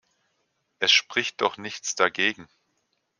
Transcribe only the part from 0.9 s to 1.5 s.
spricht